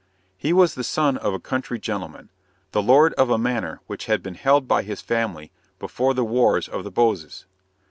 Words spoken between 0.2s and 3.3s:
He was the son of a country gentleman, the lord of